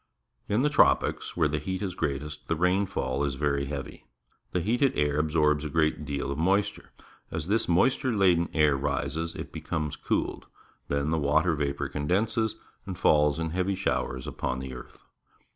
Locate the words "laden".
8.11-8.49